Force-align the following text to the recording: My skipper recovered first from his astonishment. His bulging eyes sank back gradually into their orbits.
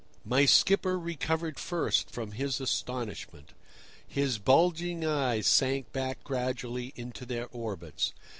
My 0.25 0.45
skipper 0.47 0.97
recovered 0.97 1.59
first 1.59 2.09
from 2.09 2.31
his 2.31 2.59
astonishment. 2.59 3.51
His 4.07 4.39
bulging 4.39 5.05
eyes 5.05 5.45
sank 5.45 5.91
back 5.93 6.23
gradually 6.23 6.91
into 6.95 7.23
their 7.23 7.45
orbits. 7.49 8.11